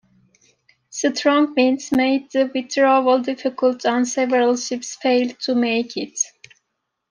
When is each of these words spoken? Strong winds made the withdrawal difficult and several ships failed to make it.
Strong 0.89 1.53
winds 1.55 1.91
made 1.91 2.31
the 2.31 2.49
withdrawal 2.55 3.19
difficult 3.21 3.85
and 3.85 4.07
several 4.07 4.57
ships 4.57 4.95
failed 4.95 5.39
to 5.39 5.53
make 5.53 5.95
it. 5.95 6.17